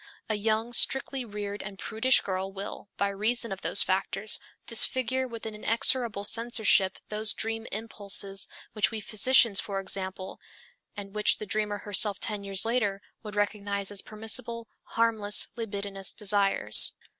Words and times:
A 0.29 0.33
young, 0.33 0.73
strictly 0.73 1.23
reared 1.23 1.61
and 1.61 1.77
prudish 1.77 2.21
girl 2.21 2.51
will, 2.51 2.89
by 2.97 3.09
reason 3.09 3.51
of 3.51 3.61
those 3.61 3.83
factors, 3.83 4.39
disfigure 4.65 5.27
with 5.27 5.45
an 5.45 5.53
inexorable 5.53 6.23
censorship 6.23 6.97
those 7.09 7.35
dream 7.35 7.67
impulses 7.71 8.47
which 8.73 8.89
we 8.89 8.99
physicians, 8.99 9.59
for 9.59 9.79
example, 9.79 10.39
and 10.97 11.13
which 11.13 11.37
the 11.37 11.45
dreamer 11.45 11.77
herself 11.77 12.19
ten 12.19 12.43
years 12.43 12.65
later, 12.65 12.99
would 13.21 13.35
recognize 13.35 13.91
as 13.91 14.01
permissible, 14.01 14.67
harmless, 14.97 15.49
libidinous 15.55 16.13
desires. 16.13 16.93